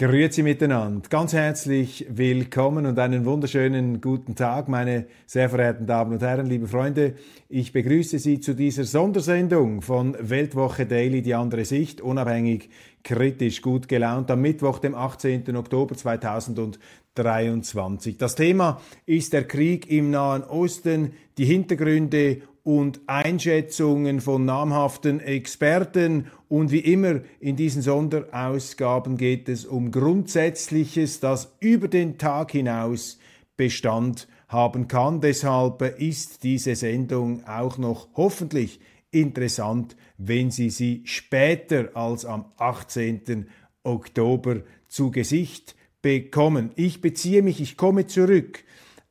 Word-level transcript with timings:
Grüezi 0.00 0.44
miteinander. 0.44 1.08
Ganz 1.08 1.32
herzlich 1.32 2.06
willkommen 2.08 2.86
und 2.86 3.00
einen 3.00 3.24
wunderschönen 3.24 4.00
guten 4.00 4.36
Tag, 4.36 4.68
meine 4.68 5.06
sehr 5.26 5.50
verehrten 5.50 5.88
Damen 5.88 6.12
und 6.12 6.22
Herren, 6.22 6.46
liebe 6.46 6.68
Freunde. 6.68 7.14
Ich 7.48 7.72
begrüße 7.72 8.20
Sie 8.20 8.38
zu 8.38 8.54
dieser 8.54 8.84
Sondersendung 8.84 9.82
von 9.82 10.16
Weltwoche 10.20 10.86
Daily, 10.86 11.20
die 11.20 11.34
andere 11.34 11.64
Sicht, 11.64 12.00
unabhängig, 12.00 12.70
kritisch, 13.02 13.60
gut 13.60 13.88
gelaunt, 13.88 14.30
am 14.30 14.40
Mittwoch, 14.40 14.78
dem 14.78 14.94
18. 14.94 15.56
Oktober 15.56 15.96
2023. 15.96 18.18
Das 18.18 18.36
Thema 18.36 18.80
ist 19.04 19.32
der 19.32 19.48
Krieg 19.48 19.90
im 19.90 20.12
Nahen 20.12 20.44
Osten, 20.44 21.10
die 21.38 21.44
Hintergründe 21.44 22.42
und 22.68 23.00
Einschätzungen 23.06 24.20
von 24.20 24.44
namhaften 24.44 25.20
Experten. 25.20 26.26
Und 26.48 26.70
wie 26.70 26.80
immer 26.80 27.22
in 27.40 27.56
diesen 27.56 27.80
Sonderausgaben 27.80 29.16
geht 29.16 29.48
es 29.48 29.64
um 29.64 29.90
Grundsätzliches, 29.90 31.18
das 31.18 31.56
über 31.60 31.88
den 31.88 32.18
Tag 32.18 32.52
hinaus 32.52 33.18
Bestand 33.56 34.28
haben 34.48 34.86
kann. 34.86 35.22
Deshalb 35.22 35.80
ist 35.98 36.44
diese 36.44 36.76
Sendung 36.76 37.42
auch 37.46 37.78
noch 37.78 38.08
hoffentlich 38.14 38.80
interessant, 39.12 39.96
wenn 40.18 40.50
Sie 40.50 40.68
sie 40.68 41.00
später 41.06 41.96
als 41.96 42.26
am 42.26 42.52
18. 42.58 43.48
Oktober 43.82 44.60
zu 44.88 45.10
Gesicht 45.10 45.74
bekommen. 46.02 46.72
Ich 46.76 47.00
beziehe 47.00 47.40
mich, 47.40 47.62
ich 47.62 47.78
komme 47.78 48.06
zurück 48.08 48.62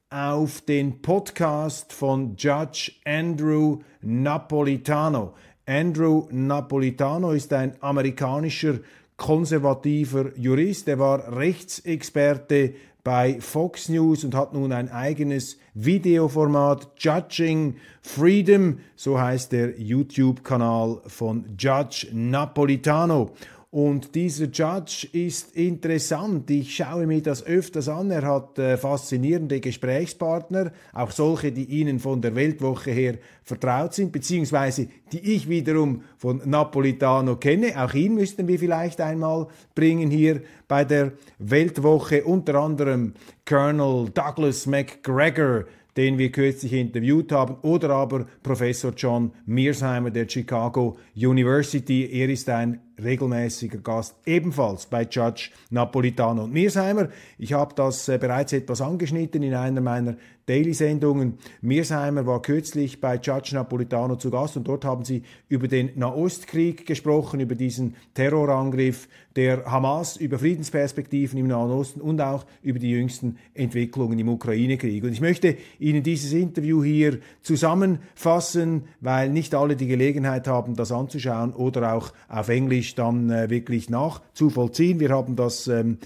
auf 0.09 0.61
den 0.61 1.01
Podcast 1.01 1.91
von 1.91 2.37
Judge 2.37 2.93
Andrew 3.03 3.79
Napolitano. 4.01 5.33
Andrew 5.65 6.27
Napolitano 6.31 7.31
ist 7.31 7.51
ein 7.51 7.75
amerikanischer 7.81 8.79
konservativer 9.17 10.31
Jurist. 10.37 10.87
Er 10.87 10.99
war 10.99 11.35
Rechtsexperte 11.35 12.73
bei 13.03 13.41
Fox 13.41 13.89
News 13.89 14.23
und 14.23 14.33
hat 14.33 14.53
nun 14.53 14.71
ein 14.71 14.89
eigenes 14.89 15.57
Videoformat 15.73 16.87
Judging 16.97 17.75
Freedom, 18.01 18.79
so 18.95 19.19
heißt 19.19 19.51
der 19.51 19.79
YouTube-Kanal 19.79 21.01
von 21.07 21.45
Judge 21.57 22.07
Napolitano. 22.13 23.31
Und 23.69 24.15
dieser 24.15 24.45
Judge 24.45 25.09
ist 25.11 25.53
interessant. 25.57 26.49
Ich 26.49 26.73
schaue 26.73 27.05
mir 27.05 27.21
das 27.21 27.45
öfters 27.45 27.89
an. 27.89 28.09
Er 28.11 28.21
hat 28.21 28.57
äh, 28.57 28.77
faszinierende 28.77 29.59
Gesprächspartner, 29.59 30.71
auch 30.93 31.11
solche, 31.11 31.51
die 31.51 31.65
Ihnen 31.65 31.99
von 31.99 32.21
der 32.21 32.33
Weltwoche 32.33 32.91
her 32.91 33.15
vertraut 33.43 33.93
sind, 33.93 34.13
beziehungsweise 34.13 34.87
die 35.11 35.19
ich 35.19 35.49
wiederum 35.49 36.03
von 36.17 36.41
Napolitano 36.45 37.35
kenne. 37.35 37.73
Auch 37.75 37.93
ihn 37.93 38.15
müssten 38.15 38.47
wir 38.47 38.57
vielleicht 38.57 39.01
einmal 39.01 39.47
bringen 39.75 40.09
hier 40.09 40.43
bei 40.69 40.85
der 40.85 41.11
Weltwoche. 41.37 42.23
Unter 42.23 42.55
anderem 42.55 43.15
Colonel 43.45 44.09
Douglas 44.13 44.65
McGregor, 44.65 45.65
den 45.97 46.17
wir 46.17 46.31
kürzlich 46.31 46.71
interviewt 46.71 47.33
haben, 47.33 47.57
oder 47.63 47.89
aber 47.89 48.27
Professor 48.43 48.93
John 48.95 49.33
Mearsheimer 49.45 50.09
der 50.11 50.29
Chicago 50.29 50.97
University. 51.15 52.09
Er 52.13 52.29
ist 52.29 52.47
ein 52.47 52.79
regelmäßiger 53.03 53.79
Gast, 53.79 54.15
ebenfalls 54.25 54.85
bei 54.85 55.03
Judge 55.03 55.49
Napolitano 55.69 56.43
und 56.43 56.53
Mearsheimer. 56.53 57.09
Ich 57.37 57.53
habe 57.53 57.73
das 57.75 58.07
äh, 58.07 58.17
bereits 58.17 58.53
etwas 58.53 58.81
angeschnitten 58.81 59.43
in 59.43 59.53
einer 59.53 59.81
meiner 59.81 60.15
Daily-Sendungen. 60.47 61.39
Mearsheimer 61.61 62.25
war 62.25 62.41
kürzlich 62.41 63.01
bei 63.01 63.15
Judge 63.15 63.53
Napolitano 63.53 64.15
zu 64.15 64.31
Gast 64.31 64.55
und 64.55 64.65
dort 64.65 64.85
haben 64.85 65.03
sie 65.03 65.23
über 65.49 65.67
den 65.67 65.91
Nahostkrieg 65.95 66.85
gesprochen, 66.85 67.41
über 67.41 67.55
diesen 67.55 67.95
Terrorangriff 68.13 69.09
der 69.35 69.65
Hamas, 69.65 70.15
über 70.15 70.39
Friedensperspektiven 70.39 71.37
im 71.37 71.47
Nahen 71.47 71.69
Osten 71.69 71.99
und 71.99 72.21
auch 72.21 72.45
über 72.63 72.79
die 72.79 72.91
jüngsten 72.91 73.37
Entwicklungen 73.53 74.17
im 74.17 74.29
Ukraine-Krieg. 74.29 75.03
Und 75.03 75.11
ich 75.11 75.21
möchte 75.21 75.57
Ihnen 75.79 76.01
dieses 76.01 76.31
Interview 76.31 76.81
hier 76.81 77.19
zusammenfassen, 77.41 78.83
weil 79.01 79.29
nicht 79.29 79.53
alle 79.53 79.75
die 79.75 79.87
Gelegenheit 79.87 80.47
haben, 80.47 80.75
das 80.75 80.93
anzuschauen 80.93 81.53
oder 81.53 81.93
auch 81.93 82.13
auf 82.29 82.47
Englisch 82.47 82.86
dann 82.95 83.29
äh, 83.29 83.49
wirklich 83.49 83.89
nachzuvollziehen. 83.89 84.99
Wir 84.99 85.09
haben 85.09 85.35
das 85.35 85.67
ähm, 85.67 85.97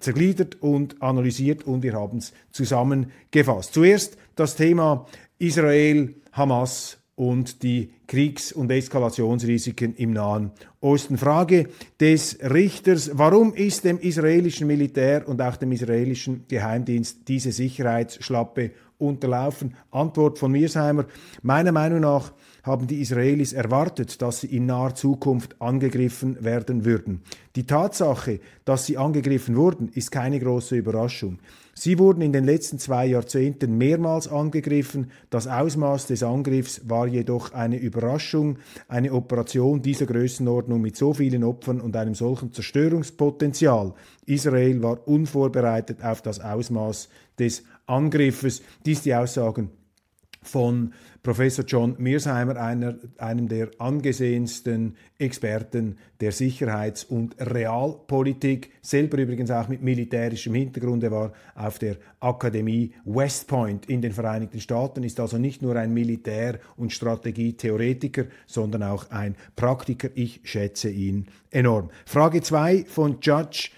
zergliedert 0.00 0.62
und 0.62 1.00
analysiert 1.02 1.64
und 1.66 1.82
wir 1.82 1.94
haben 1.94 2.18
es 2.18 2.32
zusammengefasst. 2.50 3.74
Zuerst 3.74 4.16
das 4.36 4.56
Thema 4.56 5.06
Israel, 5.38 6.14
Hamas 6.32 6.98
und 7.18 7.64
die 7.64 7.90
Kriegs- 8.06 8.52
und 8.52 8.70
Eskalationsrisiken 8.70 9.96
im 9.96 10.12
Nahen 10.12 10.52
Osten. 10.80 11.18
Frage 11.18 11.68
des 11.98 12.38
Richters, 12.40 13.10
warum 13.14 13.54
ist 13.54 13.84
dem 13.84 13.98
israelischen 13.98 14.68
Militär 14.68 15.26
und 15.26 15.42
auch 15.42 15.56
dem 15.56 15.72
israelischen 15.72 16.44
Geheimdienst 16.46 17.26
diese 17.26 17.50
Sicherheitsschlappe 17.50 18.70
unterlaufen? 18.98 19.74
Antwort 19.90 20.38
von 20.38 20.52
Mirsheimer, 20.52 21.06
meiner 21.42 21.72
Meinung 21.72 22.00
nach 22.00 22.32
haben 22.68 22.86
die 22.86 23.00
Israelis 23.00 23.52
erwartet, 23.52 24.22
dass 24.22 24.42
sie 24.42 24.46
in 24.46 24.66
naher 24.66 24.94
Zukunft 24.94 25.60
angegriffen 25.60 26.44
werden 26.44 26.84
würden. 26.84 27.22
Die 27.56 27.66
Tatsache, 27.66 28.38
dass 28.64 28.86
sie 28.86 28.96
angegriffen 28.96 29.56
wurden, 29.56 29.88
ist 29.88 30.12
keine 30.12 30.38
große 30.38 30.76
Überraschung. 30.76 31.40
Sie 31.74 31.98
wurden 31.98 32.22
in 32.22 32.32
den 32.32 32.44
letzten 32.44 32.78
zwei 32.78 33.06
Jahrzehnten 33.06 33.78
mehrmals 33.78 34.28
angegriffen. 34.28 35.10
Das 35.30 35.46
Ausmaß 35.46 36.06
des 36.06 36.22
Angriffs 36.22 36.82
war 36.88 37.06
jedoch 37.06 37.52
eine 37.52 37.78
Überraschung. 37.78 38.58
Eine 38.88 39.12
Operation 39.12 39.80
dieser 39.80 40.06
Größenordnung 40.06 40.80
mit 40.80 40.96
so 40.96 41.14
vielen 41.14 41.44
Opfern 41.44 41.80
und 41.80 41.96
einem 41.96 42.14
solchen 42.14 42.52
Zerstörungspotenzial. 42.52 43.94
Israel 44.26 44.82
war 44.82 45.06
unvorbereitet 45.06 46.04
auf 46.04 46.20
das 46.20 46.40
Ausmaß 46.40 47.08
des 47.38 47.62
Angriffes. 47.86 48.62
Dies 48.84 49.02
die 49.02 49.14
Aussagen 49.14 49.70
von 50.42 50.92
Professor 51.22 51.64
John 51.64 51.94
Mearsheimer, 51.98 52.56
einer, 52.56 52.96
einem 53.18 53.48
der 53.48 53.70
angesehensten 53.78 54.96
Experten 55.18 55.98
der 56.20 56.32
Sicherheits- 56.32 57.04
und 57.04 57.36
Realpolitik, 57.38 58.70
selber 58.80 59.18
übrigens 59.18 59.50
auch 59.50 59.68
mit 59.68 59.82
militärischem 59.82 60.54
Hintergrund. 60.54 61.02
Er 61.04 61.10
war 61.10 61.32
auf 61.54 61.78
der 61.78 61.96
Akademie 62.20 62.92
West 63.04 63.48
Point 63.48 63.86
in 63.86 64.00
den 64.00 64.12
Vereinigten 64.12 64.60
Staaten, 64.60 65.02
ist 65.02 65.20
also 65.20 65.38
nicht 65.38 65.60
nur 65.60 65.76
ein 65.76 65.92
Militär- 65.92 66.60
und 66.76 66.92
Strategietheoretiker, 66.92 68.24
sondern 68.46 68.84
auch 68.84 69.10
ein 69.10 69.36
Praktiker. 69.56 70.08
Ich 70.14 70.40
schätze 70.44 70.88
ihn 70.88 71.26
enorm. 71.50 71.90
Frage 72.06 72.40
2 72.40 72.84
von 72.86 73.18
Judge 73.20 73.70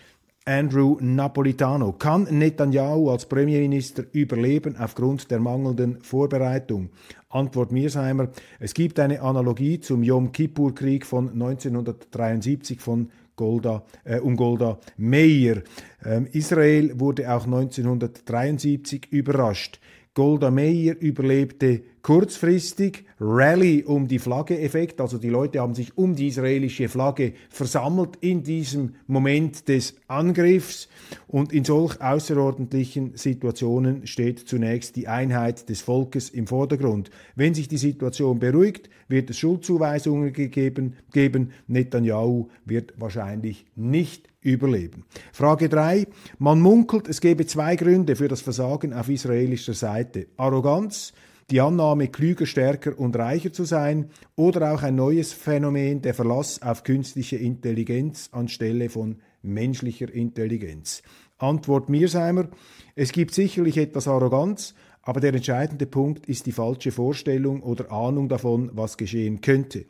Andrew 0.46 0.96
Napolitano. 1.00 1.92
Kann 1.92 2.26
Netanyahu 2.30 3.10
als 3.10 3.26
Premierminister 3.26 4.04
überleben 4.12 4.76
aufgrund 4.76 5.30
der 5.30 5.38
mangelnden 5.38 6.00
Vorbereitung? 6.02 6.90
Antwort 7.28 7.72
Mearsheimer. 7.72 8.30
Es 8.58 8.72
gibt 8.72 8.98
eine 8.98 9.20
Analogie 9.20 9.80
zum 9.80 10.02
Yom 10.02 10.32
Kippur-Krieg 10.32 11.04
von 11.04 11.28
1973 11.28 12.80
von 12.80 13.10
Golda, 13.36 13.84
äh, 14.04 14.18
um 14.18 14.36
Golda 14.36 14.78
Meir. 14.96 15.62
Ähm, 16.04 16.26
Israel 16.32 16.98
wurde 16.98 17.32
auch 17.32 17.44
1973 17.44 19.12
überrascht. 19.12 19.78
Golda 20.14 20.50
Meir 20.50 21.00
überlebte 21.00 21.82
kurzfristig 22.02 23.04
Rally 23.20 23.84
um 23.84 24.08
die 24.08 24.18
Flagge-Effekt, 24.18 25.00
also 25.00 25.18
die 25.18 25.28
Leute 25.28 25.60
haben 25.60 25.74
sich 25.74 25.96
um 25.98 26.16
die 26.16 26.28
israelische 26.28 26.88
Flagge 26.88 27.34
versammelt 27.50 28.16
in 28.20 28.42
diesem 28.42 28.94
Moment 29.06 29.68
des 29.68 29.96
Angriffs 30.08 30.88
und 31.26 31.52
in 31.52 31.64
solch 31.64 32.00
außerordentlichen 32.00 33.16
Situationen 33.16 34.06
steht 34.06 34.48
zunächst 34.48 34.96
die 34.96 35.08
Einheit 35.08 35.68
des 35.68 35.82
Volkes 35.82 36.30
im 36.30 36.46
Vordergrund. 36.46 37.10
Wenn 37.36 37.54
sich 37.54 37.68
die 37.68 37.76
Situation 37.78 38.38
beruhigt, 38.38 38.88
wird 39.08 39.28
es 39.28 39.38
Schuldzuweisungen 39.38 40.32
gegeben, 40.32 40.96
geben. 41.12 41.52
Netanyahu 41.66 42.48
wird 42.64 42.94
wahrscheinlich 42.96 43.66
nicht 43.76 44.28
überleben. 44.40 45.04
Frage 45.32 45.68
3. 45.68 46.06
Man 46.38 46.60
munkelt, 46.60 47.08
es 47.08 47.20
gebe 47.20 47.46
zwei 47.46 47.76
Gründe 47.76 48.16
für 48.16 48.28
das 48.28 48.40
Versagen 48.40 48.94
auf 48.94 49.08
israelischer 49.08 49.74
Seite. 49.74 50.28
Arroganz, 50.36 51.12
die 51.50 51.60
Annahme, 51.60 52.08
klüger, 52.08 52.46
stärker 52.46 52.98
und 52.98 53.16
reicher 53.16 53.52
zu 53.52 53.64
sein 53.64 54.10
oder 54.36 54.72
auch 54.72 54.82
ein 54.82 54.94
neues 54.94 55.32
Phänomen, 55.32 56.02
der 56.02 56.14
Verlass 56.14 56.62
auf 56.62 56.84
künstliche 56.84 57.36
Intelligenz 57.36 58.28
anstelle 58.32 58.88
von 58.88 59.16
menschlicher 59.42 60.12
Intelligenz. 60.12 61.02
Antwort 61.38 61.88
Mearsheimer, 61.88 62.48
es 62.94 63.12
gibt 63.12 63.34
sicherlich 63.34 63.78
etwas 63.78 64.06
Arroganz, 64.06 64.74
Aber 65.02 65.20
der 65.20 65.34
entscheidende 65.34 65.86
Punkt 65.86 66.26
ist 66.26 66.46
die 66.46 66.52
falsche 66.52 66.92
Vorstellung 66.92 67.62
oder 67.62 67.90
Ahnung 67.90 68.28
davon, 68.28 68.70
was 68.74 68.96
geschehen 68.96 69.40
könnte. 69.40 69.86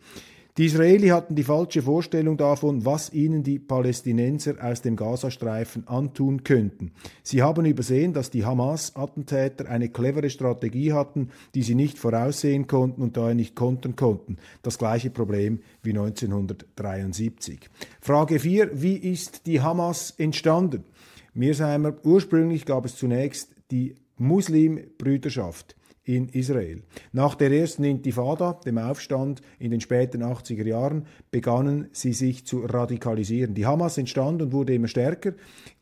Die 0.60 0.66
Israeli 0.66 1.08
hatten 1.08 1.36
die 1.36 1.42
falsche 1.42 1.80
Vorstellung 1.80 2.36
davon, 2.36 2.84
was 2.84 3.14
ihnen 3.14 3.42
die 3.42 3.58
Palästinenser 3.58 4.56
aus 4.60 4.82
dem 4.82 4.94
Gazastreifen 4.94 5.88
antun 5.88 6.44
könnten. 6.44 6.92
Sie 7.22 7.40
haben 7.40 7.64
übersehen, 7.64 8.12
dass 8.12 8.28
die 8.28 8.44
Hamas-Attentäter 8.44 9.70
eine 9.70 9.88
clevere 9.88 10.28
Strategie 10.28 10.92
hatten, 10.92 11.30
die 11.54 11.62
sie 11.62 11.74
nicht 11.74 11.96
voraussehen 11.96 12.66
konnten 12.66 13.00
und 13.00 13.16
daher 13.16 13.34
nicht 13.34 13.56
kontern 13.56 13.96
konnten. 13.96 14.36
Das 14.60 14.76
gleiche 14.76 15.08
Problem 15.08 15.60
wie 15.82 15.92
1973. 15.92 17.70
Frage 18.02 18.38
4. 18.38 18.82
Wie 18.82 18.96
ist 18.96 19.46
die 19.46 19.62
Hamas 19.62 20.12
entstanden? 20.18 20.84
Mirsheimer, 21.32 21.94
ursprünglich 22.04 22.66
gab 22.66 22.84
es 22.84 22.96
zunächst 22.96 23.48
die 23.70 23.94
Muslimbrüderschaft 24.18 25.74
in 26.16 26.28
Israel. 26.30 26.82
Nach 27.12 27.36
der 27.36 27.52
ersten 27.52 27.84
Intifada, 27.84 28.54
dem 28.66 28.78
Aufstand 28.78 29.42
in 29.60 29.70
den 29.70 29.80
späten 29.80 30.24
80er 30.24 30.66
Jahren, 30.66 31.06
begannen 31.30 31.88
sie 31.92 32.12
sich 32.12 32.44
zu 32.44 32.64
radikalisieren. 32.64 33.54
Die 33.54 33.66
Hamas 33.66 33.96
entstand 33.96 34.42
und 34.42 34.52
wurde 34.52 34.74
immer 34.74 34.88
stärker. 34.88 35.34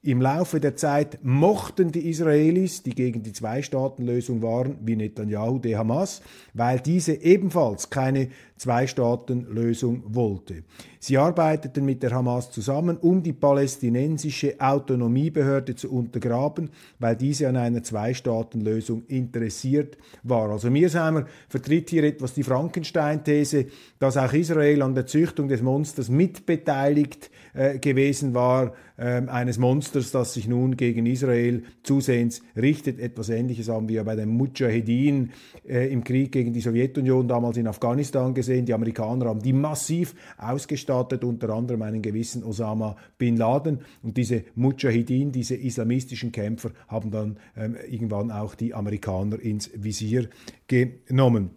Im 0.02 0.20
Laufe 0.20 0.60
der 0.60 0.76
Zeit 0.76 1.18
mochten 1.24 1.90
die 1.90 2.08
Israelis, 2.08 2.82
die 2.82 2.94
gegen 2.94 3.22
die 3.22 3.32
Zwei-Staaten-Lösung 3.32 4.42
waren, 4.42 4.76
wie 4.82 4.96
Netanyahu, 4.96 5.58
die 5.58 5.76
Hamas, 5.76 6.22
weil 6.54 6.78
diese 6.78 7.14
ebenfalls 7.14 7.90
keine 7.90 8.28
Zwei-Staaten-Lösung 8.56 10.02
wollte. 10.06 10.62
Sie 11.00 11.16
arbeiteten 11.16 11.84
mit 11.84 12.02
der 12.02 12.12
Hamas 12.12 12.50
zusammen, 12.50 12.96
um 12.96 13.22
die 13.22 13.32
palästinensische 13.32 14.54
Autonomiebehörde 14.60 15.74
zu 15.74 15.90
untergraben, 15.90 16.70
weil 16.98 17.16
diese 17.16 17.48
an 17.48 17.56
einer 17.56 17.82
Zwei-Staaten-Lösung 17.82 19.04
interessiert 19.06 19.96
war. 20.22 20.50
Also 20.50 20.70
Mirsheimer 20.70 21.26
vertritt 21.48 21.90
hier 21.90 22.04
etwas 22.04 22.34
die 22.34 22.42
Frankenstein-These, 22.42 23.66
dass 23.98 24.16
auch 24.16 24.32
Israel 24.32 24.82
an 24.82 24.94
der 24.94 25.06
Züchtung 25.06 25.48
des 25.48 25.62
Monsters 25.62 26.08
mitbeteiligt 26.08 27.30
äh, 27.54 27.78
gewesen 27.78 28.34
war, 28.34 28.72
eines 28.98 29.58
Monsters, 29.58 30.10
das 30.10 30.34
sich 30.34 30.48
nun 30.48 30.76
gegen 30.76 31.06
Israel 31.06 31.62
zusehends 31.84 32.42
richtet. 32.56 32.98
Etwas 32.98 33.28
Ähnliches 33.28 33.68
haben 33.68 33.88
wir 33.88 34.02
bei 34.02 34.16
den 34.16 34.28
Mujahedin 34.28 35.30
äh, 35.68 35.92
im 35.92 36.02
Krieg 36.02 36.32
gegen 36.32 36.52
die 36.52 36.60
Sowjetunion 36.60 37.28
damals 37.28 37.56
in 37.56 37.68
Afghanistan 37.68 38.34
gesehen. 38.34 38.66
Die 38.66 38.74
Amerikaner 38.74 39.26
haben 39.26 39.40
die 39.40 39.52
massiv 39.52 40.14
ausgestattet, 40.36 41.22
unter 41.22 41.50
anderem 41.50 41.82
einen 41.82 42.02
gewissen 42.02 42.42
Osama 42.42 42.96
bin 43.18 43.36
Laden. 43.36 43.80
Und 44.02 44.16
diese 44.16 44.42
Mujahedin, 44.56 45.30
diese 45.30 45.54
islamistischen 45.54 46.32
Kämpfer, 46.32 46.70
haben 46.88 47.12
dann 47.12 47.36
ähm, 47.56 47.76
irgendwann 47.88 48.32
auch 48.32 48.56
die 48.56 48.74
Amerikaner 48.74 49.38
ins 49.38 49.70
Visier 49.74 50.28
genommen. 50.66 51.50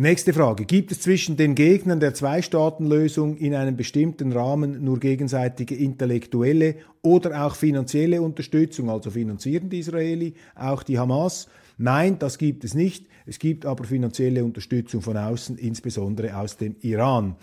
Nächste 0.00 0.32
Frage. 0.32 0.64
Gibt 0.64 0.92
es 0.92 1.00
zwischen 1.00 1.36
den 1.36 1.56
Gegnern 1.56 1.98
der 1.98 2.14
Zwei-Staaten-Lösung 2.14 3.36
in 3.36 3.52
einem 3.52 3.76
bestimmten 3.76 4.30
Rahmen 4.30 4.84
nur 4.84 5.00
gegenseitige 5.00 5.74
intellektuelle 5.74 6.76
oder 7.02 7.44
auch 7.44 7.56
finanzielle 7.56 8.22
Unterstützung? 8.22 8.90
Also 8.90 9.10
finanzieren 9.10 9.70
die 9.70 9.80
Israeli 9.80 10.34
auch 10.54 10.84
die 10.84 11.00
Hamas? 11.00 11.48
Nein, 11.78 12.16
das 12.20 12.38
gibt 12.38 12.62
es 12.62 12.74
nicht. 12.74 13.06
Es 13.26 13.40
gibt 13.40 13.66
aber 13.66 13.82
finanzielle 13.82 14.44
Unterstützung 14.44 15.02
von 15.02 15.16
außen, 15.16 15.58
insbesondere 15.58 16.36
aus 16.36 16.56
dem 16.56 16.76
Iran. 16.82 17.34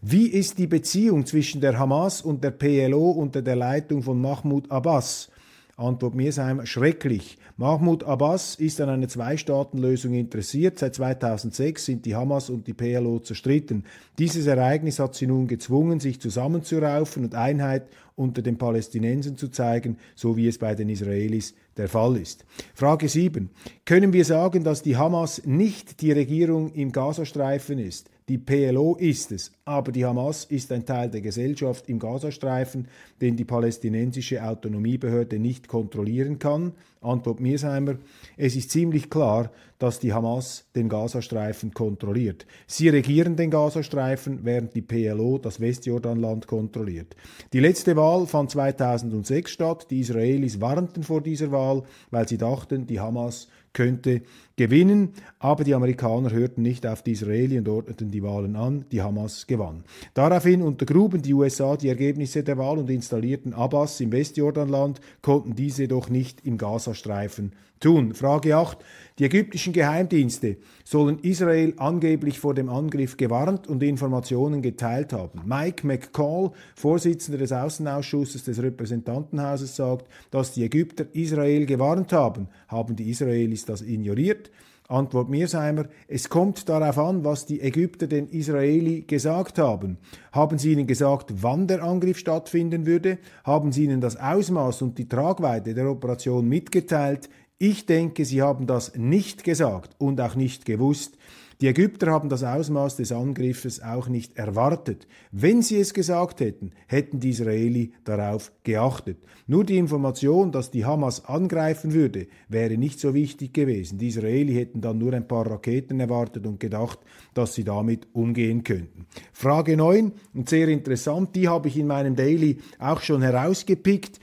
Wie 0.00 0.28
ist 0.28 0.58
die 0.58 0.68
Beziehung 0.68 1.26
zwischen 1.26 1.60
der 1.60 1.80
Hamas 1.80 2.22
und 2.22 2.44
der 2.44 2.52
PLO 2.52 3.10
unter 3.10 3.42
der 3.42 3.56
Leitung 3.56 4.04
von 4.04 4.20
Mahmoud 4.20 4.70
Abbas? 4.70 5.32
Antwort 5.76 6.14
Mirsheim, 6.14 6.64
schrecklich. 6.66 7.36
Mahmoud 7.56 8.04
Abbas 8.04 8.54
ist 8.54 8.80
an 8.80 8.88
einer 8.88 9.08
Zwei-Staaten-Lösung 9.08 10.14
interessiert. 10.14 10.78
Seit 10.78 10.94
2006 10.94 11.84
sind 11.84 12.06
die 12.06 12.14
Hamas 12.14 12.48
und 12.48 12.68
die 12.68 12.74
PLO 12.74 13.18
zerstritten. 13.18 13.84
Dieses 14.18 14.46
Ereignis 14.46 15.00
hat 15.00 15.16
sie 15.16 15.26
nun 15.26 15.48
gezwungen, 15.48 15.98
sich 15.98 16.20
zusammenzuraufen 16.20 17.24
und 17.24 17.34
Einheit 17.34 17.88
unter 18.14 18.40
den 18.40 18.56
Palästinensern 18.56 19.36
zu 19.36 19.48
zeigen, 19.48 19.98
so 20.14 20.36
wie 20.36 20.46
es 20.46 20.58
bei 20.58 20.76
den 20.76 20.88
Israelis 20.88 21.54
der 21.76 21.88
Fall 21.88 22.16
ist. 22.18 22.44
Frage 22.74 23.08
7. 23.08 23.50
Können 23.84 24.12
wir 24.12 24.24
sagen, 24.24 24.62
dass 24.62 24.82
die 24.82 24.96
Hamas 24.96 25.42
nicht 25.44 26.00
die 26.00 26.12
Regierung 26.12 26.72
im 26.72 26.92
Gazastreifen 26.92 27.80
ist? 27.80 28.10
Die 28.30 28.38
PLO 28.38 28.96
ist 28.96 29.32
es, 29.32 29.52
aber 29.66 29.92
die 29.92 30.06
Hamas 30.06 30.46
ist 30.46 30.72
ein 30.72 30.86
Teil 30.86 31.10
der 31.10 31.20
Gesellschaft 31.20 31.90
im 31.90 31.98
Gazastreifen, 31.98 32.88
den 33.20 33.36
die 33.36 33.44
palästinensische 33.44 34.42
Autonomiebehörde 34.42 35.38
nicht 35.38 35.68
kontrollieren 35.68 36.38
kann. 36.38 36.72
Antwort 37.02 37.40
Mirsheimer, 37.40 37.96
es 38.38 38.56
ist 38.56 38.70
ziemlich 38.70 39.10
klar, 39.10 39.50
dass 39.78 40.00
die 40.00 40.14
Hamas 40.14 40.64
den 40.74 40.88
Gazastreifen 40.88 41.74
kontrolliert. 41.74 42.46
Sie 42.66 42.88
regieren 42.88 43.36
den 43.36 43.50
Gazastreifen, 43.50 44.38
während 44.42 44.74
die 44.74 44.80
PLO 44.80 45.36
das 45.36 45.60
Westjordanland 45.60 46.46
kontrolliert. 46.46 47.14
Die 47.52 47.60
letzte 47.60 47.94
Wahl 47.94 48.26
fand 48.26 48.50
2006 48.50 49.50
statt. 49.50 49.88
Die 49.90 50.00
Israelis 50.00 50.62
warnten 50.62 51.02
vor 51.02 51.20
dieser 51.20 51.52
Wahl, 51.52 51.82
weil 52.10 52.26
sie 52.26 52.38
dachten, 52.38 52.86
die 52.86 53.00
Hamas 53.00 53.48
könnte 53.74 54.22
gewinnen, 54.56 55.12
aber 55.38 55.64
die 55.64 55.74
Amerikaner 55.74 56.30
hörten 56.30 56.62
nicht 56.62 56.86
auf 56.86 57.02
die 57.02 57.12
Israeli 57.12 57.58
und 57.58 57.68
ordneten 57.68 58.10
die 58.10 58.22
Wahlen 58.22 58.56
an, 58.56 58.84
die 58.92 59.02
Hamas 59.02 59.46
gewann. 59.46 59.84
Daraufhin 60.14 60.62
untergruben 60.62 61.22
die 61.22 61.34
USA 61.34 61.76
die 61.76 61.88
Ergebnisse 61.88 62.42
der 62.42 62.58
Wahl 62.58 62.78
und 62.78 62.90
installierten 62.90 63.52
Abbas 63.52 64.00
im 64.00 64.12
Westjordanland, 64.12 65.00
konnten 65.22 65.54
diese 65.54 65.82
jedoch 65.82 66.08
nicht 66.08 66.44
im 66.46 66.58
Gazastreifen 66.58 67.52
tun. 67.80 68.14
Frage 68.14 68.56
8. 68.56 68.78
Die 69.18 69.24
ägyptischen 69.24 69.72
Geheimdienste 69.72 70.56
sollen 70.84 71.18
Israel 71.20 71.74
angeblich 71.76 72.40
vor 72.40 72.54
dem 72.54 72.68
Angriff 72.68 73.16
gewarnt 73.16 73.68
und 73.68 73.82
Informationen 73.82 74.62
geteilt 74.62 75.12
haben. 75.12 75.42
Mike 75.44 75.86
McCall, 75.86 76.50
Vorsitzender 76.74 77.38
des 77.38 77.52
Außenausschusses 77.52 78.44
des 78.44 78.62
Repräsentantenhauses, 78.62 79.76
sagt, 79.76 80.08
dass 80.30 80.52
die 80.52 80.64
Ägypter 80.64 81.06
Israel 81.12 81.66
gewarnt 81.66 82.12
haben. 82.12 82.48
Haben 82.68 82.96
die 82.96 83.10
Israelis 83.10 83.64
das 83.66 83.82
ignoriert? 83.82 84.43
Antwort 84.88 85.30
Mirsheimer, 85.30 85.86
es 86.08 86.28
kommt 86.28 86.68
darauf 86.68 86.98
an, 86.98 87.24
was 87.24 87.46
die 87.46 87.62
Ägypter 87.62 88.06
den 88.06 88.28
Israeli 88.28 89.00
gesagt 89.02 89.58
haben. 89.58 89.96
Haben 90.30 90.58
sie 90.58 90.72
ihnen 90.72 90.86
gesagt, 90.86 91.32
wann 91.42 91.66
der 91.66 91.82
Angriff 91.82 92.18
stattfinden 92.18 92.84
würde? 92.84 93.16
Haben 93.44 93.72
sie 93.72 93.84
ihnen 93.84 94.02
das 94.02 94.16
Ausmaß 94.16 94.82
und 94.82 94.98
die 94.98 95.08
Tragweite 95.08 95.72
der 95.72 95.90
Operation 95.90 96.46
mitgeteilt? 96.46 97.30
Ich 97.56 97.86
denke, 97.86 98.26
sie 98.26 98.42
haben 98.42 98.66
das 98.66 98.94
nicht 98.94 99.42
gesagt 99.42 99.94
und 99.96 100.20
auch 100.20 100.34
nicht 100.34 100.66
gewusst. 100.66 101.16
Die 101.64 101.70
Ägypter 101.70 102.08
haben 102.08 102.28
das 102.28 102.44
Ausmaß 102.44 102.96
des 102.96 103.10
Angriffes 103.10 103.82
auch 103.82 104.10
nicht 104.10 104.36
erwartet. 104.36 105.06
Wenn 105.32 105.62
sie 105.62 105.78
es 105.78 105.94
gesagt 105.94 106.40
hätten, 106.40 106.72
hätten 106.88 107.20
die 107.20 107.30
Israeli 107.30 107.94
darauf 108.04 108.52
geachtet. 108.64 109.16
Nur 109.46 109.64
die 109.64 109.78
Information, 109.78 110.52
dass 110.52 110.70
die 110.70 110.84
Hamas 110.84 111.24
angreifen 111.24 111.94
würde, 111.94 112.26
wäre 112.50 112.76
nicht 112.76 113.00
so 113.00 113.14
wichtig 113.14 113.54
gewesen. 113.54 113.96
Die 113.96 114.08
Israeli 114.08 114.52
hätten 114.52 114.82
dann 114.82 114.98
nur 114.98 115.14
ein 115.14 115.26
paar 115.26 115.50
Raketen 115.50 116.00
erwartet 116.00 116.46
und 116.46 116.60
gedacht, 116.60 116.98
dass 117.32 117.54
sie 117.54 117.64
damit 117.64 118.08
umgehen 118.12 118.62
könnten. 118.62 119.06
Frage 119.32 119.78
9, 119.78 120.12
und 120.34 120.50
sehr 120.50 120.68
interessant, 120.68 121.34
die 121.34 121.48
habe 121.48 121.68
ich 121.68 121.78
in 121.78 121.86
meinem 121.86 122.14
Daily 122.14 122.58
auch 122.78 123.00
schon 123.00 123.22
herausgepickt. 123.22 124.20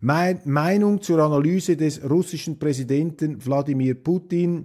Mein 0.00 0.40
Meinung 0.44 1.02
zur 1.02 1.20
Analyse 1.20 1.76
des 1.76 2.02
russischen 2.10 2.58
Präsidenten 2.58 3.46
Wladimir 3.46 3.94
Putin. 3.94 4.64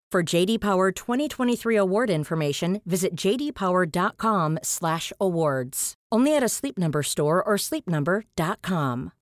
For 0.11 0.21
JD 0.21 0.59
Power 0.59 0.91
2023 0.91 1.77
award 1.77 2.09
information, 2.09 2.81
visit 2.85 3.15
jdpower.com/awards. 3.15 5.93
Only 6.11 6.35
at 6.35 6.43
a 6.43 6.49
Sleep 6.49 6.77
Number 6.77 7.01
store 7.01 7.41
or 7.41 7.57
sleepnumber.com. 7.57 9.13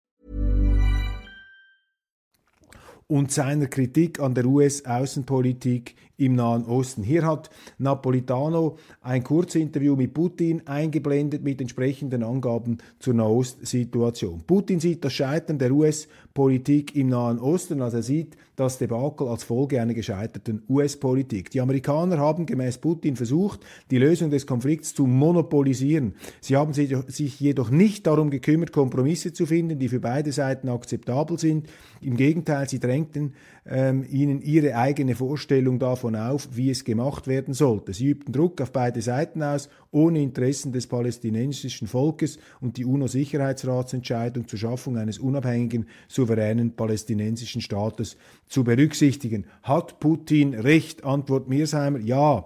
Und 3.06 3.32
seiner 3.32 3.68
Kritik 3.68 4.20
an 4.20 4.34
der 4.34 4.46
US-Außenpolitik 4.46 5.96
im 6.18 6.36
Nahen 6.36 6.66
Osten. 6.66 7.04
Hier 7.04 7.26
hat 7.26 7.50
Napolitano 7.78 8.78
ein 9.02 9.24
Kurzinterview 9.24 9.96
mit 9.96 10.14
Putin 10.14 10.68
eingeblendet 10.68 11.44
mit 11.44 11.62
entsprechenden 11.62 12.24
Angaben 12.24 12.80
zur 13.00 13.14
Nahost-Situation. 13.14 14.44
Putin 14.46 14.80
sieht 14.80 15.04
das 15.04 15.14
Scheitern 15.14 15.58
der 15.58 15.72
US-Politik 15.72 16.29
im 16.48 17.10
Nahen 17.10 17.40
Osten, 17.40 17.82
als 17.82 17.94
er 17.94 18.04
sieht 18.04 18.38
das 18.60 18.78
Debakel 18.78 19.28
als 19.30 19.44
Folge 19.44 19.82
einer 19.82 19.94
gescheiterten 19.94 20.64
US-Politik. 20.68 21.50
Die 21.50 21.62
Amerikaner 21.62 22.18
haben 22.18 22.46
gemäß 22.46 22.80
Putin 22.80 23.16
versucht, 23.16 23.62
die 23.90 23.98
Lösung 23.98 24.32
des 24.32 24.46
Konflikts 24.46 24.94
zu 24.94 25.08
monopolisieren. 25.08 26.14
Sie 26.42 26.58
haben 26.58 26.74
sich 26.74 27.40
jedoch 27.40 27.70
nicht 27.70 28.06
darum 28.06 28.30
gekümmert, 28.30 28.74
Kompromisse 28.74 29.32
zu 29.32 29.46
finden, 29.46 29.80
die 29.80 29.88
für 29.88 30.02
beide 30.02 30.34
Seiten 30.34 30.68
akzeptabel 30.68 31.40
sind. 31.40 31.68
Im 32.02 32.18
Gegenteil, 32.18 32.68
sie 32.68 32.80
drängten 32.80 33.34
ähm, 33.66 34.06
ihnen 34.10 34.42
ihre 34.42 34.76
eigene 34.76 35.16
Vorstellung 35.16 35.80
davon 35.80 36.16
auf, 36.16 36.50
wie 36.52 36.70
es 36.70 36.84
gemacht 36.84 37.28
werden 37.28 37.54
sollte. 37.54 37.94
Sie 37.94 38.08
übten 38.08 38.34
Druck 38.34 38.60
auf 38.62 38.72
beide 38.72 39.02
Seiten 39.02 39.42
aus, 39.42 39.70
ohne 39.92 40.22
Interessen 40.22 40.72
des 40.72 40.88
palästinensischen 40.88 41.88
Volkes 41.88 42.40
und 42.60 42.78
die 42.78 42.86
UNO-Sicherheitsratsentscheidung 42.86 44.48
zur 44.48 44.60
Schaffung 44.60 44.98
eines 44.98 45.18
unabhängigen, 45.18 45.88
souveränen 46.08 46.29
palästinensischen 46.76 47.62
Staates 47.62 48.18
zu 48.48 48.64
berücksichtigen. 48.64 49.46
Hat 49.64 50.00
Putin 50.00 50.54
recht? 50.54 51.04
Antwort 51.04 51.48
Mirsheimer, 51.50 52.00
ja. 52.00 52.46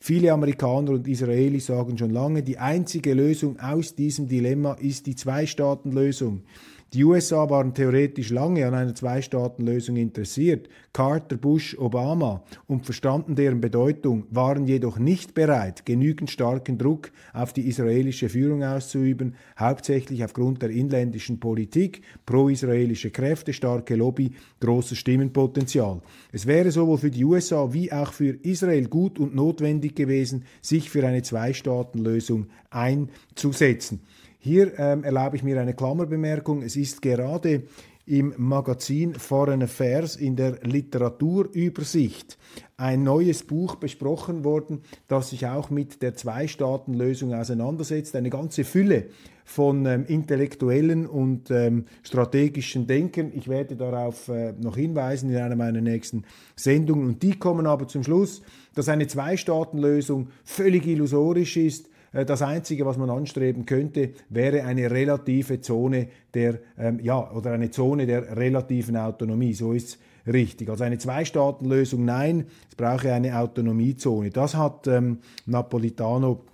Viele 0.00 0.32
Amerikaner 0.32 0.92
und 0.92 1.08
Israelis 1.08 1.66
sagen 1.66 1.98
schon 1.98 2.10
lange, 2.10 2.42
die 2.42 2.58
einzige 2.58 3.14
Lösung 3.14 3.58
aus 3.58 3.96
diesem 3.96 4.28
Dilemma 4.28 4.74
ist 4.74 5.06
die 5.06 5.16
Zwei-Staaten-Lösung. 5.16 6.42
Die 6.94 7.04
USA 7.04 7.50
waren 7.50 7.74
theoretisch 7.74 8.30
lange 8.30 8.66
an 8.66 8.72
einer 8.72 8.94
Zwei-Staaten-Lösung 8.94 9.96
interessiert, 9.96 10.70
Carter, 10.94 11.36
Bush, 11.36 11.76
Obama, 11.78 12.42
und 12.66 12.86
verstanden 12.86 13.34
deren 13.34 13.60
Bedeutung, 13.60 14.24
waren 14.30 14.66
jedoch 14.66 14.98
nicht 14.98 15.34
bereit, 15.34 15.84
genügend 15.84 16.30
starken 16.30 16.78
Druck 16.78 17.10
auf 17.34 17.52
die 17.52 17.68
israelische 17.68 18.30
Führung 18.30 18.64
auszuüben, 18.64 19.34
hauptsächlich 19.58 20.24
aufgrund 20.24 20.62
der 20.62 20.70
inländischen 20.70 21.38
Politik, 21.38 22.00
pro-israelische 22.24 23.10
Kräfte, 23.10 23.52
starke 23.52 23.94
Lobby, 23.94 24.32
großes 24.60 24.96
Stimmenpotenzial. 24.96 26.00
Es 26.32 26.46
wäre 26.46 26.70
sowohl 26.70 26.96
für 26.96 27.10
die 27.10 27.22
USA 27.22 27.70
wie 27.74 27.92
auch 27.92 28.14
für 28.14 28.30
Israel 28.30 28.88
gut 28.88 29.18
und 29.18 29.34
notwendig 29.34 29.94
gewesen, 29.94 30.46
sich 30.62 30.88
für 30.88 31.06
eine 31.06 31.20
Zwei-Staaten-Lösung 31.20 32.46
einzusetzen. 32.70 34.00
Hier 34.38 34.78
ähm, 34.78 35.02
erlaube 35.02 35.36
ich 35.36 35.42
mir 35.42 35.60
eine 35.60 35.74
Klammerbemerkung. 35.74 36.62
Es 36.62 36.76
ist 36.76 37.02
gerade 37.02 37.64
im 38.06 38.32
Magazin 38.38 39.14
Foreign 39.14 39.62
Affairs 39.62 40.16
in 40.16 40.36
der 40.36 40.60
Literaturübersicht 40.62 42.38
ein 42.76 43.02
neues 43.02 43.42
Buch 43.42 43.74
besprochen 43.74 44.44
worden, 44.44 44.82
das 45.08 45.30
sich 45.30 45.46
auch 45.46 45.70
mit 45.70 46.00
der 46.02 46.14
Zwei-Staaten-Lösung 46.14 47.34
auseinandersetzt. 47.34 48.14
Eine 48.14 48.30
ganze 48.30 48.62
Fülle 48.62 49.08
von 49.44 49.84
ähm, 49.86 50.06
intellektuellen 50.06 51.06
und 51.06 51.50
ähm, 51.50 51.86
strategischen 52.04 52.86
Denkern. 52.86 53.32
Ich 53.34 53.48
werde 53.48 53.74
darauf 53.76 54.28
äh, 54.28 54.52
noch 54.52 54.76
hinweisen 54.76 55.30
in 55.30 55.36
einer 55.36 55.56
meiner 55.56 55.80
nächsten 55.80 56.24
Sendungen. 56.54 57.08
Und 57.08 57.22
die 57.24 57.38
kommen 57.38 57.66
aber 57.66 57.88
zum 57.88 58.04
Schluss, 58.04 58.40
dass 58.74 58.88
eine 58.88 59.08
Zwei-Staaten-Lösung 59.08 60.28
völlig 60.44 60.86
illusorisch 60.86 61.56
ist, 61.56 61.90
das 62.12 62.42
Einzige, 62.42 62.86
was 62.86 62.96
man 62.96 63.10
anstreben 63.10 63.66
könnte, 63.66 64.10
wäre 64.30 64.64
eine 64.64 64.90
relative 64.90 65.60
Zone 65.60 66.08
der, 66.34 66.58
ähm, 66.78 67.00
ja, 67.02 67.30
oder 67.32 67.52
eine 67.52 67.70
Zone 67.70 68.06
der 68.06 68.36
relativen 68.36 68.96
Autonomie. 68.96 69.52
So 69.52 69.72
ist 69.72 69.88
es 69.88 69.98
richtig. 70.32 70.68
Also 70.70 70.84
eine 70.84 70.98
Zwei-Staaten-Lösung, 70.98 72.04
nein, 72.04 72.46
es 72.68 72.76
brauche 72.76 73.12
eine 73.12 73.38
Autonomiezone. 73.38 74.30
Das 74.30 74.54
hat 74.54 74.86
ähm, 74.86 75.18
Napolitano 75.46 76.44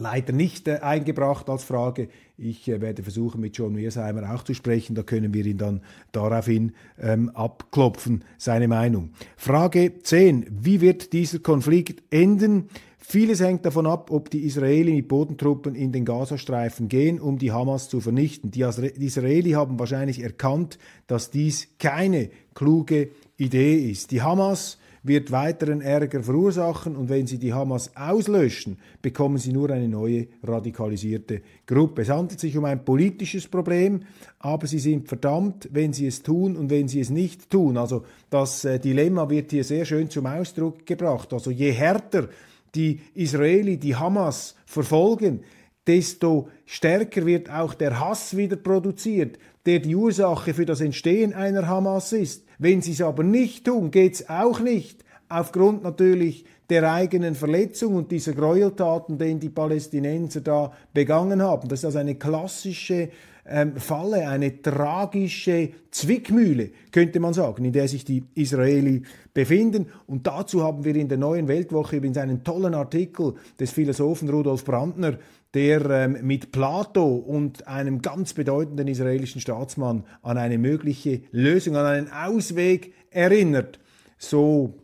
leider 0.00 0.32
nicht 0.32 0.66
äh, 0.66 0.78
eingebracht 0.78 1.48
als 1.48 1.64
Frage. 1.64 2.08
Ich 2.36 2.68
äh, 2.68 2.80
werde 2.80 3.02
versuchen, 3.02 3.40
mit 3.40 3.56
John 3.56 3.74
Mearsheimer 3.74 4.34
auch 4.34 4.42
zu 4.42 4.54
sprechen. 4.54 4.94
Da 4.94 5.02
können 5.02 5.34
wir 5.34 5.44
ihn 5.44 5.58
dann 5.58 5.82
daraufhin 6.12 6.72
ähm, 7.00 7.30
abklopfen, 7.30 8.24
seine 8.38 8.68
Meinung. 8.68 9.10
Frage 9.36 10.02
10. 10.02 10.46
Wie 10.50 10.80
wird 10.80 11.12
dieser 11.12 11.38
Konflikt 11.38 12.02
enden? 12.12 12.68
Vieles 13.02 13.40
hängt 13.40 13.64
davon 13.64 13.86
ab, 13.86 14.10
ob 14.10 14.30
die 14.30 14.44
Israeli 14.44 14.94
mit 14.94 15.08
Bodentruppen 15.08 15.74
in 15.74 15.90
den 15.90 16.04
Gazastreifen 16.04 16.88
gehen, 16.88 17.18
um 17.18 17.38
die 17.38 17.50
Hamas 17.50 17.88
zu 17.88 18.00
vernichten. 18.00 18.50
Die 18.50 18.60
Israeli 18.60 19.52
haben 19.52 19.78
wahrscheinlich 19.78 20.22
erkannt, 20.22 20.78
dass 21.06 21.30
dies 21.30 21.68
keine 21.78 22.30
kluge 22.54 23.08
Idee 23.38 23.90
ist. 23.90 24.10
Die 24.10 24.22
Hamas 24.22 24.78
wird 25.02 25.30
weiteren 25.30 25.80
Ärger 25.80 26.22
verursachen 26.22 26.94
und 26.94 27.08
wenn 27.08 27.26
sie 27.26 27.38
die 27.38 27.54
Hamas 27.54 27.96
auslöschen, 27.96 28.78
bekommen 29.00 29.38
sie 29.38 29.52
nur 29.52 29.70
eine 29.70 29.88
neue 29.88 30.26
radikalisierte 30.42 31.40
Gruppe. 31.66 32.02
Es 32.02 32.10
handelt 32.10 32.38
sich 32.38 32.56
um 32.58 32.66
ein 32.66 32.84
politisches 32.84 33.48
Problem, 33.48 34.02
aber 34.38 34.66
sie 34.66 34.78
sind 34.78 35.08
verdammt, 35.08 35.70
wenn 35.72 35.94
sie 35.94 36.06
es 36.06 36.22
tun 36.22 36.56
und 36.56 36.68
wenn 36.68 36.88
sie 36.88 37.00
es 37.00 37.08
nicht 37.08 37.48
tun. 37.48 37.78
Also 37.78 38.04
das 38.28 38.64
äh, 38.66 38.78
Dilemma 38.78 39.30
wird 39.30 39.50
hier 39.52 39.64
sehr 39.64 39.86
schön 39.86 40.10
zum 40.10 40.26
Ausdruck 40.26 40.84
gebracht. 40.84 41.32
Also 41.32 41.50
je 41.50 41.72
härter 41.72 42.28
die 42.74 43.00
Israeli, 43.14 43.76
die 43.76 43.96
Hamas 43.96 44.54
verfolgen, 44.66 45.40
desto 45.86 46.48
stärker 46.66 47.26
wird 47.26 47.50
auch 47.50 47.74
der 47.74 47.98
Hass 47.98 48.36
wieder 48.36 48.56
produziert, 48.56 49.38
der 49.66 49.80
die 49.80 49.96
Ursache 49.96 50.54
für 50.54 50.66
das 50.66 50.80
Entstehen 50.80 51.34
einer 51.34 51.66
Hamas 51.66 52.12
ist. 52.12 52.44
Wenn 52.58 52.82
sie 52.82 52.92
es 52.92 53.00
aber 53.00 53.22
nicht 53.22 53.64
tun, 53.64 53.90
geht 53.90 54.14
es 54.14 54.28
auch 54.28 54.60
nicht, 54.60 55.04
aufgrund 55.28 55.82
natürlich 55.82 56.44
der 56.68 56.90
eigenen 56.92 57.34
Verletzung 57.34 57.96
und 57.96 58.12
dieser 58.12 58.32
Gräueltaten, 58.32 59.18
den 59.18 59.40
die 59.40 59.48
Palästinenser 59.48 60.40
da 60.40 60.72
begangen 60.94 61.42
haben. 61.42 61.68
Das 61.68 61.80
ist 61.80 61.84
also 61.84 61.98
eine 61.98 62.14
klassische 62.14 63.10
ähm, 63.46 63.76
Falle, 63.76 64.28
eine 64.28 64.62
tragische 64.62 65.70
Zwickmühle, 65.90 66.70
könnte 66.92 67.20
man 67.20 67.34
sagen, 67.34 67.64
in 67.64 67.72
der 67.72 67.88
sich 67.88 68.04
die 68.04 68.24
Israeli 68.34 69.02
befinden. 69.34 69.86
Und 70.06 70.26
dazu 70.26 70.62
haben 70.62 70.84
wir 70.84 70.94
in 70.96 71.08
der 71.08 71.18
neuen 71.18 71.48
Weltwoche 71.48 71.96
übrigens 71.96 72.18
einen 72.18 72.44
tollen 72.44 72.74
Artikel 72.74 73.34
des 73.58 73.70
Philosophen 73.70 74.28
Rudolf 74.28 74.64
Brandner, 74.64 75.18
der 75.54 75.88
ähm, 75.90 76.18
mit 76.22 76.52
Plato 76.52 77.16
und 77.16 77.66
einem 77.66 78.02
ganz 78.02 78.34
bedeutenden 78.34 78.86
israelischen 78.86 79.40
Staatsmann 79.40 80.04
an 80.22 80.38
eine 80.38 80.58
mögliche 80.58 81.22
Lösung, 81.32 81.76
an 81.76 81.86
einen 81.86 82.12
Ausweg 82.12 82.92
erinnert. 83.10 83.80
So 84.16 84.74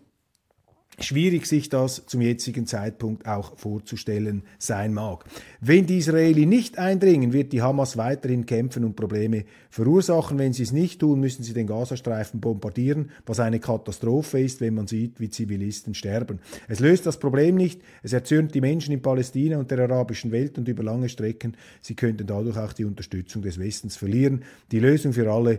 schwierig 0.98 1.46
sich 1.46 1.68
das 1.68 2.06
zum 2.06 2.20
jetzigen 2.20 2.66
Zeitpunkt 2.66 3.26
auch 3.26 3.56
vorzustellen 3.58 4.44
sein 4.58 4.94
mag. 4.94 5.24
Wenn 5.68 5.84
die 5.84 5.98
Israeli 5.98 6.46
nicht 6.46 6.78
eindringen, 6.78 7.32
wird 7.32 7.52
die 7.52 7.60
Hamas 7.60 7.96
weiterhin 7.96 8.46
kämpfen 8.46 8.84
und 8.84 8.94
Probleme 8.94 9.46
verursachen. 9.68 10.38
Wenn 10.38 10.52
sie 10.52 10.62
es 10.62 10.70
nicht 10.70 11.00
tun, 11.00 11.18
müssen 11.18 11.42
sie 11.42 11.54
den 11.54 11.66
Gazastreifen 11.66 12.38
bombardieren, 12.38 13.10
was 13.26 13.40
eine 13.40 13.58
Katastrophe 13.58 14.38
ist, 14.38 14.60
wenn 14.60 14.74
man 14.74 14.86
sieht, 14.86 15.18
wie 15.18 15.28
Zivilisten 15.28 15.94
sterben. 15.94 16.38
Es 16.68 16.78
löst 16.78 17.04
das 17.04 17.18
Problem 17.18 17.56
nicht, 17.56 17.80
es 18.04 18.12
erzürnt 18.12 18.54
die 18.54 18.60
Menschen 18.60 18.92
in 18.92 19.02
Palästina 19.02 19.58
und 19.58 19.68
der 19.72 19.80
arabischen 19.80 20.30
Welt 20.30 20.56
und 20.56 20.68
über 20.68 20.84
lange 20.84 21.08
Strecken. 21.08 21.56
Sie 21.80 21.96
könnten 21.96 22.28
dadurch 22.28 22.58
auch 22.58 22.72
die 22.72 22.84
Unterstützung 22.84 23.42
des 23.42 23.58
Westens 23.58 23.96
verlieren. 23.96 24.44
Die 24.70 24.78
Lösung 24.78 25.14
für 25.14 25.28
alle, 25.32 25.58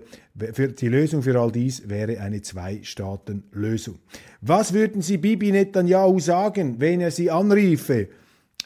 für, 0.54 0.70
die 0.70 0.88
Lösung 0.88 1.22
für 1.22 1.38
all 1.38 1.52
dies 1.52 1.90
wäre 1.90 2.22
eine 2.22 2.42
Zwei-Staaten-Lösung. 2.42 3.96
Was 4.40 4.72
würden 4.72 5.02
Sie 5.02 5.18
Bibi 5.18 5.52
Netanyahu 5.52 6.22
sagen, 6.22 6.76
wenn 6.80 7.02
er 7.02 7.12
sie 7.12 7.30
anriefe? 7.30 8.08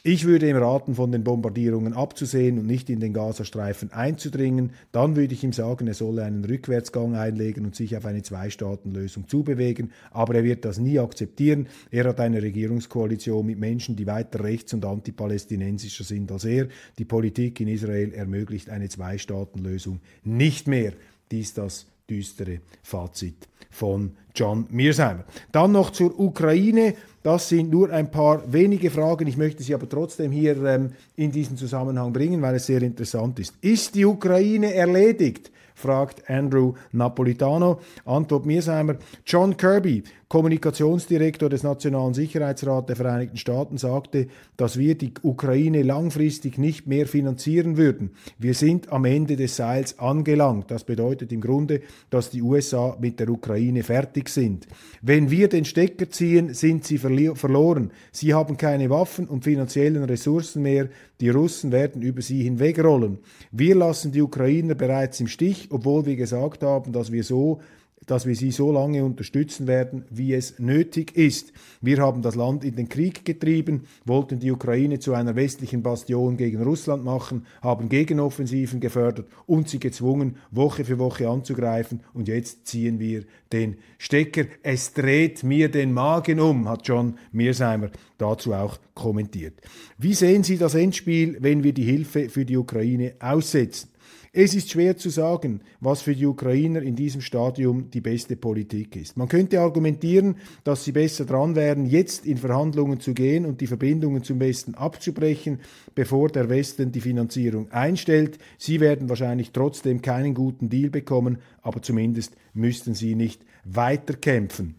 Ich 0.04 0.24
würde 0.24 0.50
ihm 0.50 0.56
raten, 0.56 0.96
von 0.96 1.12
den 1.12 1.22
Bombardierungen 1.22 1.92
abzusehen 1.92 2.58
und 2.58 2.66
nicht 2.66 2.90
in 2.90 2.98
den 2.98 3.12
Gazastreifen 3.12 3.92
einzudringen. 3.92 4.72
Dann 4.90 5.14
würde 5.14 5.32
ich 5.32 5.44
ihm 5.44 5.52
sagen, 5.52 5.86
er 5.86 5.94
solle 5.94 6.24
einen 6.24 6.44
Rückwärtsgang 6.44 7.14
einlegen 7.14 7.64
und 7.64 7.76
sich 7.76 7.96
auf 7.96 8.04
eine 8.04 8.22
Zwei-Staaten-Lösung 8.22 9.28
zubewegen. 9.28 9.92
Aber 10.10 10.34
er 10.34 10.42
wird 10.42 10.64
das 10.64 10.78
nie 10.78 10.98
akzeptieren. 10.98 11.68
Er 11.92 12.02
hat 12.08 12.18
eine 12.18 12.42
Regierungskoalition 12.42 13.46
mit 13.46 13.60
Menschen, 13.60 13.94
die 13.94 14.08
weiter 14.08 14.42
rechts 14.42 14.74
und 14.74 14.84
antipalästinensischer 14.84 16.02
sind 16.02 16.32
als 16.32 16.46
er. 16.46 16.66
Die 16.98 17.04
Politik 17.04 17.60
in 17.60 17.68
Israel 17.68 18.12
ermöglicht 18.12 18.70
eine 18.70 18.88
Zwei-Staaten-Lösung 18.88 20.00
nicht 20.24 20.66
mehr. 20.66 20.94
Dies 21.30 21.54
das 21.54 21.86
düstere 22.08 22.60
Fazit 22.82 23.48
von 23.70 24.12
John 24.34 24.66
Mearsheimer. 24.70 25.24
Dann 25.50 25.72
noch 25.72 25.90
zur 25.90 26.18
Ukraine. 26.18 26.94
Das 27.22 27.48
sind 27.48 27.70
nur 27.70 27.90
ein 27.90 28.10
paar 28.10 28.52
wenige 28.52 28.90
Fragen. 28.90 29.26
Ich 29.26 29.36
möchte 29.36 29.62
sie 29.62 29.74
aber 29.74 29.88
trotzdem 29.88 30.32
hier 30.32 30.62
ähm, 30.64 30.92
in 31.16 31.30
diesen 31.30 31.56
Zusammenhang 31.56 32.12
bringen, 32.12 32.42
weil 32.42 32.56
es 32.56 32.66
sehr 32.66 32.82
interessant 32.82 33.38
ist. 33.38 33.54
Ist 33.60 33.94
die 33.94 34.04
Ukraine 34.04 34.74
erledigt? 34.74 35.50
Fragt 35.74 36.28
Andrew 36.28 36.74
Napolitano. 36.92 37.80
Antwort 38.04 38.46
Mearsheimer. 38.46 38.96
John 39.26 39.56
Kirby, 39.56 40.02
Kommunikationsdirektor 40.28 41.50
des 41.50 41.62
Nationalen 41.62 42.14
Sicherheitsrats 42.14 42.86
der 42.86 42.96
Vereinigten 42.96 43.36
Staaten, 43.36 43.76
sagte, 43.76 44.28
dass 44.56 44.78
wir 44.78 44.96
die 44.96 45.12
Ukraine 45.22 45.82
langfristig 45.82 46.56
nicht 46.56 46.86
mehr 46.86 47.06
finanzieren 47.06 47.76
würden. 47.76 48.12
Wir 48.38 48.54
sind 48.54 48.90
am 48.90 49.04
Ende 49.04 49.36
des 49.36 49.56
Seils 49.56 49.98
angelangt. 49.98 50.70
Das 50.70 50.84
bedeutet 50.84 51.32
im 51.32 51.42
Grunde, 51.42 51.82
dass 52.08 52.30
die 52.30 52.40
USA 52.40 52.96
mit 52.98 53.20
der 53.20 53.28
Ukraine 53.28 53.82
fertig 53.82 54.30
sind. 54.30 54.66
Wenn 55.02 55.30
wir 55.30 55.48
den 55.48 55.64
Stecker 55.64 56.08
ziehen, 56.08 56.54
sind 56.54 56.84
sie 56.84 56.98
verloren. 56.98 57.90
Sie 58.10 58.32
haben 58.32 58.56
keine 58.56 58.88
Waffen 58.88 59.26
und 59.28 59.44
finanziellen 59.44 60.04
Ressourcen 60.04 60.62
mehr. 60.62 60.88
Die 61.20 61.28
Russen 61.28 61.72
werden 61.72 62.02
über 62.02 62.22
sie 62.22 62.42
hinwegrollen. 62.42 63.18
Wir 63.50 63.76
lassen 63.76 64.12
die 64.12 64.22
Ukrainer 64.22 64.74
bereits 64.74 65.20
im 65.20 65.28
Stich, 65.28 65.61
obwohl 65.70 66.06
wir 66.06 66.16
gesagt 66.16 66.62
haben, 66.62 66.92
dass 66.92 67.12
wir 67.12 67.24
so 67.24 67.60
dass 68.06 68.26
wir 68.26 68.34
sie 68.34 68.50
so 68.50 68.72
lange 68.72 69.04
unterstützen 69.04 69.66
werden, 69.66 70.04
wie 70.10 70.34
es 70.34 70.58
nötig 70.58 71.16
ist. 71.16 71.52
Wir 71.80 71.98
haben 71.98 72.22
das 72.22 72.34
Land 72.34 72.64
in 72.64 72.76
den 72.76 72.88
Krieg 72.88 73.24
getrieben, 73.24 73.82
wollten 74.04 74.38
die 74.38 74.50
Ukraine 74.50 74.98
zu 74.98 75.14
einer 75.14 75.36
westlichen 75.36 75.82
Bastion 75.82 76.36
gegen 76.36 76.62
Russland 76.62 77.04
machen, 77.04 77.46
haben 77.60 77.88
Gegenoffensiven 77.88 78.80
gefördert 78.80 79.28
und 79.46 79.68
sie 79.68 79.78
gezwungen, 79.78 80.36
Woche 80.50 80.84
für 80.84 80.98
Woche 80.98 81.28
anzugreifen. 81.28 82.00
Und 82.12 82.28
jetzt 82.28 82.66
ziehen 82.66 82.98
wir 82.98 83.24
den 83.52 83.76
Stecker. 83.98 84.46
Es 84.62 84.92
dreht 84.94 85.42
mir 85.44 85.70
den 85.70 85.92
Magen 85.92 86.40
um, 86.40 86.68
hat 86.68 86.86
John 86.86 87.18
Mearsheimer 87.30 87.90
dazu 88.18 88.52
auch 88.52 88.78
kommentiert. 88.94 89.54
Wie 89.98 90.14
sehen 90.14 90.42
Sie 90.42 90.58
das 90.58 90.74
Endspiel, 90.74 91.38
wenn 91.40 91.62
wir 91.62 91.72
die 91.72 91.84
Hilfe 91.84 92.28
für 92.28 92.44
die 92.44 92.56
Ukraine 92.56 93.14
aussetzen? 93.20 93.91
Es 94.34 94.54
ist 94.54 94.70
schwer 94.70 94.96
zu 94.96 95.10
sagen, 95.10 95.60
was 95.80 96.00
für 96.00 96.14
die 96.14 96.24
Ukrainer 96.24 96.80
in 96.80 96.96
diesem 96.96 97.20
Stadium 97.20 97.90
die 97.90 98.00
beste 98.00 98.34
Politik 98.34 98.96
ist. 98.96 99.14
Man 99.18 99.28
könnte 99.28 99.60
argumentieren, 99.60 100.36
dass 100.64 100.84
sie 100.84 100.92
besser 100.92 101.26
dran 101.26 101.54
wären, 101.54 101.84
jetzt 101.84 102.24
in 102.24 102.38
Verhandlungen 102.38 102.98
zu 102.98 103.12
gehen 103.12 103.44
und 103.44 103.60
die 103.60 103.66
Verbindungen 103.66 104.22
zum 104.22 104.40
Westen 104.40 104.74
abzubrechen, 104.74 105.60
bevor 105.94 106.30
der 106.30 106.48
Westen 106.48 106.92
die 106.92 107.02
Finanzierung 107.02 107.70
einstellt. 107.72 108.38
Sie 108.56 108.80
werden 108.80 109.10
wahrscheinlich 109.10 109.50
trotzdem 109.50 110.00
keinen 110.00 110.32
guten 110.32 110.70
Deal 110.70 110.88
bekommen, 110.88 111.36
aber 111.60 111.82
zumindest 111.82 112.34
müssten 112.54 112.94
sie 112.94 113.14
nicht 113.14 113.44
weiterkämpfen. 113.64 114.76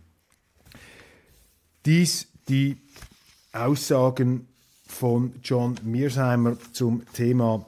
Dies 1.86 2.28
die 2.50 2.78
Aussagen 3.52 4.48
von 4.88 5.34
John 5.44 5.76
Mearsheimer 5.84 6.58
zum 6.72 7.04
Thema 7.14 7.68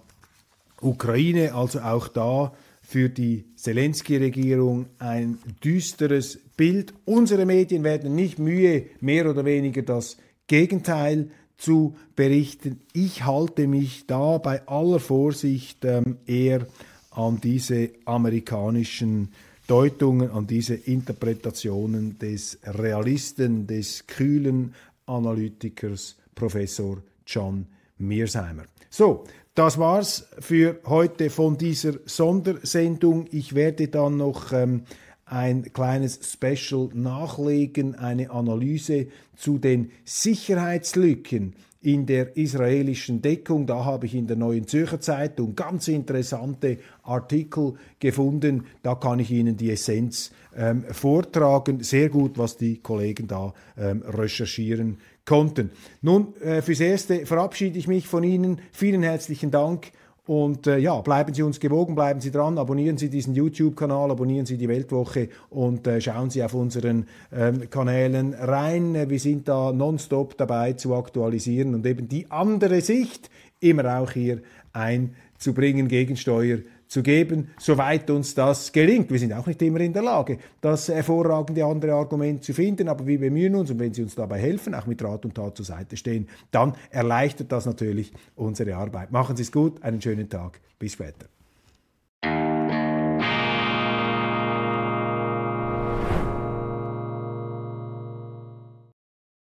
Ukraine, 0.85 1.53
also 1.53 1.79
auch 1.79 2.07
da 2.07 2.53
für 2.81 3.09
die 3.09 3.45
Zelensky-Regierung 3.55 4.85
ein 4.99 5.39
düsteres 5.63 6.39
Bild. 6.55 6.93
Unsere 7.05 7.45
Medien 7.45 7.83
werden 7.83 8.15
nicht 8.15 8.37
mühe, 8.37 8.85
mehr 9.01 9.29
oder 9.29 9.43
weniger 9.43 9.81
das 9.81 10.17
Gegenteil 10.47 11.29
zu 11.57 11.95
berichten. 12.15 12.81
Ich 12.93 13.25
halte 13.25 13.67
mich 13.67 14.05
da 14.05 14.37
bei 14.37 14.67
aller 14.67 14.99
Vorsicht 14.99 15.83
ähm, 15.83 16.17
eher 16.27 16.67
an 17.11 17.39
diese 17.41 17.89
amerikanischen 18.05 19.29
Deutungen, 19.67 20.29
an 20.29 20.45
diese 20.45 20.75
Interpretationen 20.75 22.19
des 22.19 22.59
Realisten, 22.63 23.65
des 23.65 24.05
kühlen 24.05 24.75
Analytikers 25.07 26.17
Professor 26.35 27.01
John 27.25 27.65
Mearsheimer. 27.97 28.65
So, 28.89 29.23
das 29.55 29.77
war's 29.77 30.27
für 30.39 30.79
heute 30.85 31.29
von 31.29 31.57
dieser 31.57 31.93
Sondersendung. 32.05 33.27
Ich 33.31 33.55
werde 33.55 33.87
dann 33.87 34.17
noch 34.17 34.51
ähm, 34.51 34.83
ein 35.25 35.71
kleines 35.71 36.19
Special 36.33 36.89
nachlegen, 36.93 37.95
eine 37.95 38.31
Analyse 38.31 39.07
zu 39.35 39.57
den 39.57 39.91
Sicherheitslücken 40.03 41.55
in 41.81 42.05
der 42.05 42.35
israelischen 42.35 43.21
Deckung. 43.21 43.65
Da 43.65 43.85
habe 43.85 44.07
ich 44.07 44.15
in 44.15 44.27
der 44.27 44.35
Neuen 44.35 44.67
Zürcher 44.67 44.99
Zeitung 44.99 45.55
ganz 45.55 45.87
interessante 45.87 46.79
Artikel 47.03 47.75
gefunden. 47.99 48.65
Da 48.83 48.95
kann 48.95 49.19
ich 49.19 49.31
Ihnen 49.31 49.55
die 49.55 49.71
Essenz 49.71 50.31
ähm, 50.55 50.83
vortragen. 50.91 51.81
Sehr 51.81 52.09
gut, 52.09 52.37
was 52.37 52.57
die 52.57 52.79
Kollegen 52.79 53.27
da 53.27 53.53
ähm, 53.77 54.01
recherchieren 54.01 54.97
konnten. 55.25 55.71
Nun, 56.01 56.35
äh, 56.41 56.61
fürs 56.61 56.79
Erste 56.79 57.25
verabschiede 57.25 57.77
ich 57.79 57.87
mich 57.87 58.07
von 58.07 58.23
Ihnen. 58.23 58.61
Vielen 58.71 59.03
herzlichen 59.03 59.51
Dank. 59.51 59.91
Und 60.27 60.65
äh, 60.65 60.79
ja, 60.79 60.99
bleiben 61.01 61.35
Sie 61.35 61.43
uns 61.43 61.59
gewogen, 61.59 61.93
bleiben 61.93 62.19
Sie 62.19 62.31
dran, 62.31 62.57
abonnieren 62.57 62.97
Sie 62.97 63.09
diesen 63.09 63.35
YouTube-Kanal, 63.35 64.09
abonnieren 64.09 64.47
Sie 64.47 64.57
die 64.57 64.67
Weltwoche 64.67 65.29
und 65.51 65.85
äh, 65.85 66.01
schauen 66.01 66.31
Sie 66.31 66.43
auf 66.43 66.55
unseren 66.55 67.05
ähm, 67.31 67.69
Kanälen 67.69 68.33
rein. 68.33 69.07
Wir 69.07 69.19
sind 69.19 69.47
da 69.47 69.71
nonstop 69.71 70.35
dabei 70.35 70.73
zu 70.73 70.95
aktualisieren 70.95 71.75
und 71.75 71.85
eben 71.85 72.07
die 72.07 72.31
andere 72.31 72.81
Sicht 72.81 73.29
immer 73.59 73.99
auch 73.99 74.11
hier 74.11 74.41
einzubringen, 74.73 75.87
Gegensteuer 75.87 76.57
zu 76.95 77.03
geben, 77.03 77.49
soweit 77.59 78.09
uns 78.09 78.33
das 78.33 78.71
gelingt. 78.71 79.11
Wir 79.11 79.19
sind 79.19 79.33
auch 79.33 79.45
nicht 79.45 79.61
immer 79.61 79.81
in 79.81 79.91
der 79.91 80.01
Lage, 80.01 80.37
das 80.61 80.87
hervorragende 80.87 81.65
andere 81.65 81.93
Argument 81.93 82.41
zu 82.41 82.53
finden, 82.53 82.87
aber 82.87 83.05
wir 83.05 83.19
bemühen 83.19 83.53
uns 83.55 83.69
und 83.69 83.79
wenn 83.79 83.93
Sie 83.93 84.01
uns 84.01 84.15
dabei 84.15 84.39
helfen, 84.39 84.73
auch 84.73 84.85
mit 84.85 85.03
Rat 85.03 85.25
und 85.25 85.35
Tat 85.35 85.57
zur 85.57 85.65
Seite 85.65 85.97
stehen, 85.97 86.29
dann 86.51 86.73
erleichtert 86.91 87.51
das 87.51 87.65
natürlich 87.65 88.13
unsere 88.35 88.77
Arbeit. 88.77 89.11
Machen 89.11 89.35
Sie 89.35 89.43
es 89.43 89.51
gut, 89.51 89.83
einen 89.83 90.01
schönen 90.01 90.29
Tag, 90.29 90.61
bis 90.79 90.93
später. 90.93 91.34